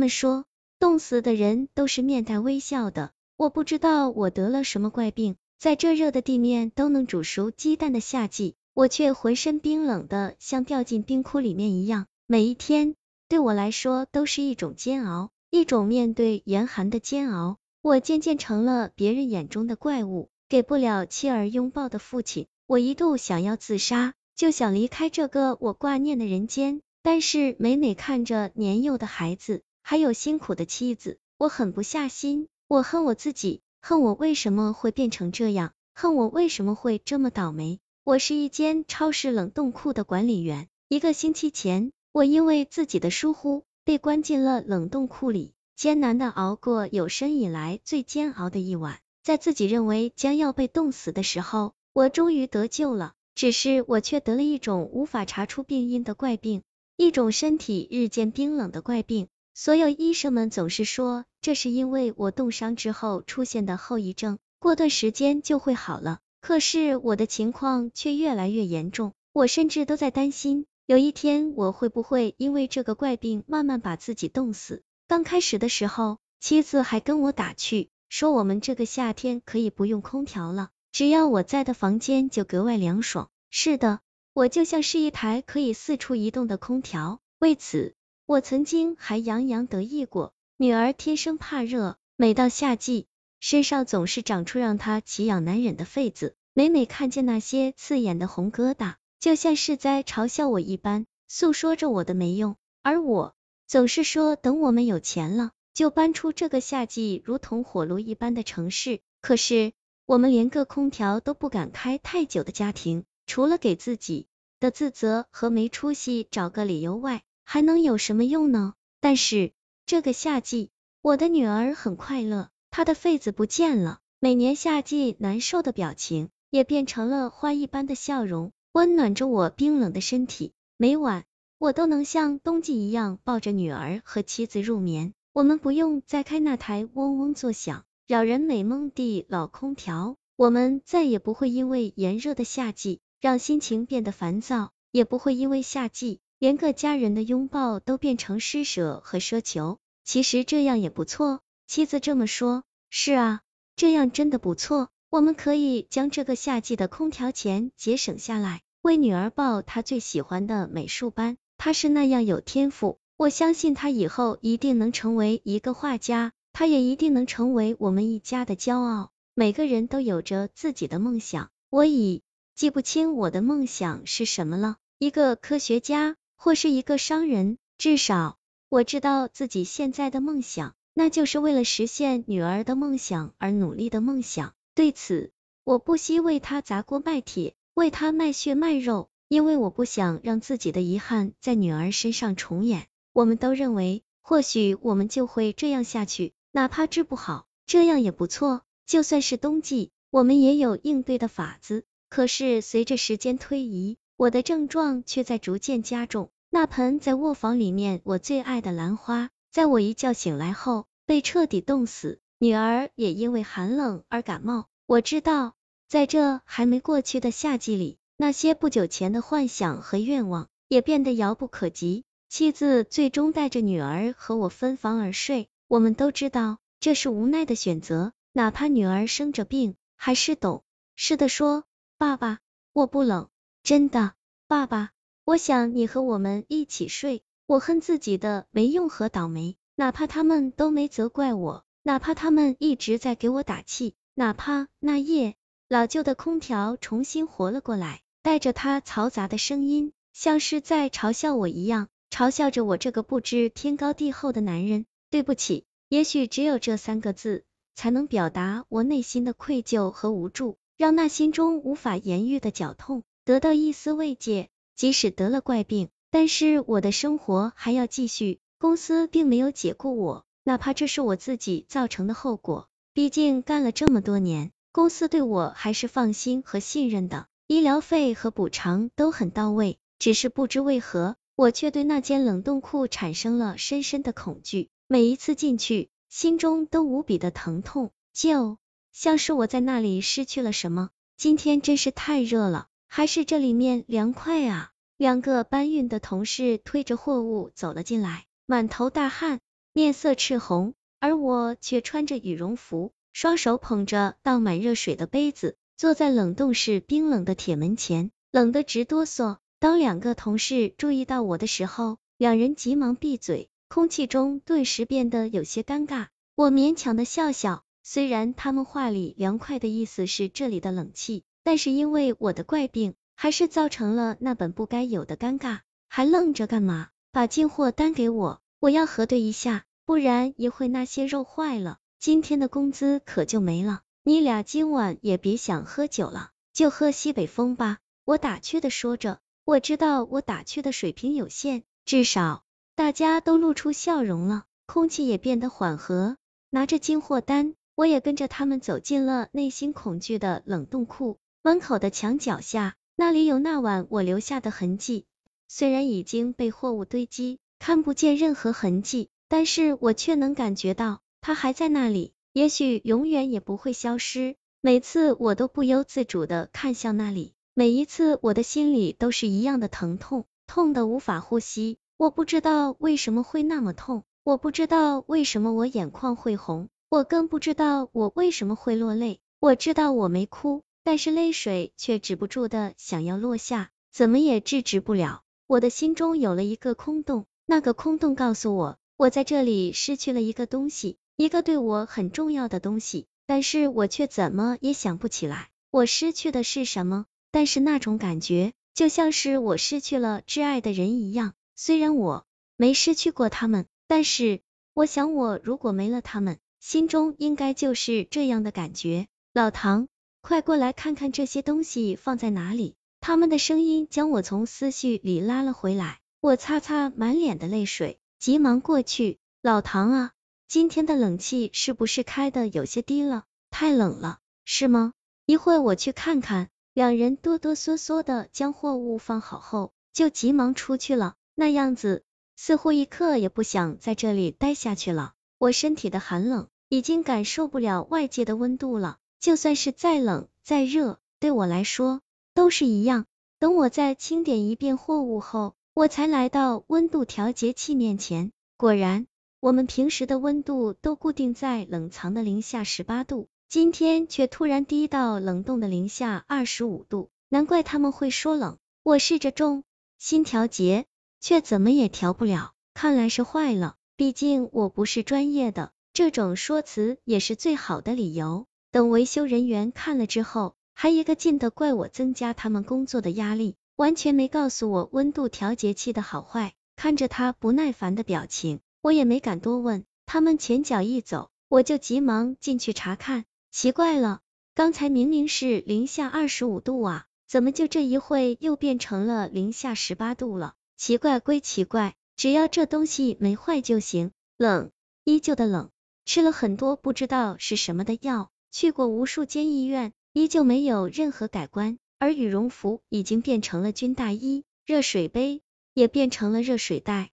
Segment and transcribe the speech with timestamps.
[0.00, 0.46] 们说，
[0.78, 3.12] 冻死的人都是面带微笑的。
[3.36, 12.06] 我不知道我得了什么怪病，在这热的地面都能煮熟鸡蛋的夏季，我却浑身冰冷的，像掉进冰窟里面一样。
[12.26, 12.96] 每一天
[13.28, 17.58] 对我来说都是一种煎熬，一种面对严寒的煎熬。
[17.82, 22.46] 我渐渐成了别人眼中的怪物，给不了妻儿拥抱的父亲。
[22.66, 26.80] 我一度想要自杀，就想离开这个我挂念的人间。
[27.02, 32.46] 但是每每看着年幼的孩子，还有辛苦的妻子，我狠不下心。
[32.68, 37.80] 我恨我自己，恨我为什么会变成这样，恨我为什么会这么倒霉。
[38.04, 40.68] 我是一间超市冷冻库的管理员。
[40.86, 49.00] 一个星期前，我因为自己的疏忽，被关进了冷冻库里，艰难的熬过有生以来最煎熬的一晚。
[49.24, 53.14] 在自己认为将要被冻死的时候，我终于得救了。
[53.34, 56.62] 只是我却得了一种无法查出病因的怪病。
[56.96, 59.26] 一种身体日渐冰冷的怪病，
[59.62, 66.20] 所有医生们总是说这是因为我冻伤之后出现的后遗症，过段时间就会好了。
[66.40, 74.82] 可是我的情况却越来越严重，我甚至都在担心，有一天我会不会因为这个怪病慢慢把自己冻死。
[75.06, 83.28] 刚开始的时候，妻子还跟我打趣，说我们这个夏天可以不用空调了，只要我在的房间就格外凉爽。
[83.50, 84.00] 是的。
[84.32, 87.94] 我就像是一台可以四处移动的空调，为此，
[88.30, 90.32] 我曾经还洋洋得意过。
[90.56, 93.08] 女儿天生怕热，每到夏季，
[93.40, 102.54] 身上总是长出让她奇痒难忍的痱子，每每看见那些刺眼的红疙瘩，就像是在嘲笑我一般，诉说着我的没用。
[102.84, 103.34] 而我
[103.66, 109.00] 总是说，等我们有钱了，就搬出这个夏季如同火炉一般的城市。
[109.20, 109.72] 可是，
[110.06, 113.02] 我们连个空调都不敢开太久的家庭。
[113.26, 114.28] 除了给自己
[114.60, 118.74] 的自责和没出息找个理由外，还能有什么用呢？
[119.00, 119.50] 但是
[119.84, 120.70] 这个夏季，
[121.02, 130.52] 我的女儿很快乐，她的痱子不见了，每年夏季难受的表情也变成了花一般的笑容，温暖着我冰冷的身体。
[130.76, 131.24] 每晚，
[131.58, 143.00] 我都能像冬季一样抱着女儿和妻子入眠，我们不用再开那台嗡嗡作响、扰人美梦的老空调，我们再也不会因为炎热的夏季。
[143.20, 149.76] 让心情变得烦躁，也不会因为夏季连个家人的拥抱都变成施舍和奢求。
[150.04, 152.64] 其实这样也不错，妻子这么说。
[152.88, 153.40] 是啊，
[153.76, 154.88] 这样真的不错。
[155.10, 161.36] 我们可以将这个夏季的空调钱节省下来，为女儿报她最喜欢的美术班。
[161.58, 169.10] 她是那样有天赋，我相信她以后一定能成为一个画家，她也一定能成为我们一家的骄傲。
[169.34, 172.22] 每个人都有着自己的梦想，我已。
[172.54, 178.38] 记不清我的梦想是什么了，一个科学家或是一个商人，至少
[178.70, 184.54] 我知道自己现在的梦想，那就是为了实现女儿的梦想而努力的梦想。
[184.74, 185.32] 对此，
[185.64, 192.86] 我不惜为她砸锅卖铁，为她卖血卖肉，因为我不想让自己的遗憾在女儿身上重演。
[193.12, 198.62] 我们都认为，或许我们就会这样下去，哪怕治不好，这样也不错。
[198.86, 201.84] 就算是冬季，我们也有应对的法子。
[202.08, 206.28] 可是随着时间推移，我的症状却在逐渐加重。
[206.50, 214.66] 那盆在卧房里面我最爱的兰花，在我一觉醒来后被彻底冻死，女儿也因为寒冷而感冒。
[214.84, 215.54] 我知道，
[215.88, 222.04] 在这还没过去的夏季里，那些不久前的幻想和愿望也变得遥不可及。
[222.28, 225.48] 妻子最终带着女儿和我分房而睡。
[225.66, 230.62] 我们都知道这是无奈的选择，哪怕女儿生着病，还是懂
[230.94, 231.64] 事的说。
[231.96, 232.40] 爸爸，
[232.74, 233.29] 我不冷，
[233.62, 234.14] 真的。
[234.48, 234.90] 爸爸，
[235.24, 237.22] 我想你和我们一起睡。
[237.46, 245.34] 我恨自己的没用和倒霉，哪怕他们都没责怪我，哪怕他们一直在给我打气，哪怕那夜
[245.68, 254.86] 老旧的空调重新活了过来，带着它嘈杂的声音，像是在嘲笑我一样，嘲笑着我这个不知天高地厚的男人。
[255.10, 257.44] 对不起，也许只有这三个字，
[257.74, 260.56] 才能表达我内心的愧疚和无助。
[260.76, 264.48] 让那心中无法言喻的绞痛得到一丝慰藉。
[264.74, 268.40] 即使得了怪病，但是我的生活还要继续。
[268.58, 272.68] 公司并没有解雇我，哪怕这是我自己造成的后果。
[272.92, 279.78] 毕竟干了这么多年，公司对我还是放心和信任的，医疗费和补偿都很到位。
[280.00, 284.70] 只是不知为何，我却对那间冷冻库产生了深深的恐惧。
[284.88, 287.92] 每一次进去，心中都无比的疼痛。
[288.12, 288.58] 就
[288.92, 290.90] 像是我在那里失去了什么。
[291.16, 294.72] 今天真是太热了，还是这里面凉快啊？
[294.96, 299.38] 两个搬运的同事推着货物走了进来，满头大汗，
[299.72, 309.36] 面色赤红，而我却穿着羽绒服，双手捧着倒满热水的杯子，坐在冷冻室冰冷的铁门前，冷得直哆嗦。
[309.60, 316.08] 当两个同事注意到我的时候，两人急忙闭嘴，空气中顿时变得有些尴尬。
[316.34, 325.60] 我勉强的笑笑，虽然他们话里凉快的意思是这里的冷气，但是因为我的怪病，还是造成了那本不该有的尴尬。
[325.88, 326.88] 还愣着干嘛？
[327.10, 333.80] 把进货单给我，我要核对一下，不然一会那些肉坏了，今天的工资可就没了。
[334.04, 337.78] 你俩今晚也别想喝酒了，就喝西北风吧。
[338.04, 342.44] 我打趣的说着，我知道我打趣的水平有限，至少
[342.76, 346.16] 大家都露出笑容了，空气也变得缓和。
[346.50, 351.18] 拿着进货单，我也跟着他们走进了内心恐惧的冷冻库。
[351.42, 355.06] 门口的墙角下，那里有那晚我留下的痕迹。
[355.48, 364.36] 虽然已经被货物堆积，看不见任何痕迹，但是我却能感觉到它还在那里，也许永远也不会消失。
[364.60, 371.78] 每次我都不由自主的看向那里，每一次我的心里都是一样的疼痛，痛的无法呼吸。
[371.96, 379.20] 我不知道为什么会那么痛，我不知道为什么我眼眶会红，我更不知道我为什么会落泪。
[379.40, 385.22] 我知道我没哭，但是泪水却止不住的想要落下，怎么也制止不了。
[385.46, 397.06] 我的心中有了一个空洞，那个空洞告诉我，我在这里失去了一个东西，一个对我很重要的东西，但是我却怎么也想不起来，我失去的是什么。
[397.32, 401.34] 但是那种感觉，就像是我失去了挚爱的人一样。
[401.54, 402.26] 虽然我
[402.56, 404.40] 没失去过他们，但是
[404.74, 409.06] 我想，我如果没了他们，心中应该就是这样的感觉。
[409.32, 409.86] 老唐，
[410.20, 412.74] 快过来看看这些东西放在哪里。
[413.00, 419.18] 他们的声音将我从思绪里拉了回来，我擦擦满脸的泪水，急忙过去。
[419.42, 420.12] 老唐啊，
[420.48, 423.24] 今天的冷气是不是开的有些低了？
[423.50, 424.92] 太冷了，是吗？
[425.24, 426.48] 一会我去看看。
[426.72, 432.04] 两人哆哆嗦嗦的将货物放好后，就急忙出去了，那样子
[432.36, 435.14] 似乎一刻也不想在这里待下去了。
[435.38, 442.00] 我身体的寒冷已经感受不了外界的温度了，就算是再冷再热，对我来说。
[442.32, 443.06] 都是一样。
[443.38, 448.32] 等我再清点一遍货物后，我才来到温度调节器面前。
[448.56, 449.06] 果然，
[449.40, 457.10] 我们平时的温度都固定在冷藏的零下十八度，今天却突然低到冷冻的零下二十五度。
[457.28, 458.58] 难怪他们会说冷。
[458.82, 459.64] 我试着重
[459.98, 460.86] 新调节，
[461.20, 462.52] 却怎么也调不了。
[462.74, 463.76] 看来是坏了。
[463.96, 468.46] 毕竟我不是专业的，这种说辞也是最好的理由。
[468.70, 470.54] 等维修人员看了之后。
[470.72, 476.54] 还一个劲的怪我增加他们工作的压力，完全没告诉我温度调节器的好坏。
[476.74, 479.84] 看着他不耐烦的表情，我也没敢多问。
[480.06, 483.26] 他们前脚一走，我就急忙进去查看。
[483.50, 484.20] 奇怪了，
[484.54, 490.54] 刚才明明是零下二十五度啊，怎么就这一会又变成了零下十八度了？
[490.78, 494.12] 奇怪归奇怪，只要这东西没坏就行。
[494.38, 494.70] 冷，
[495.04, 495.68] 依旧的冷。
[496.06, 499.92] 吃了很多不知道是什么的药，去过无数间医院。
[500.12, 505.40] 依旧没有任何改观，而羽绒服已经变成了军大衣，热水杯
[505.72, 507.12] 也变成了热水袋。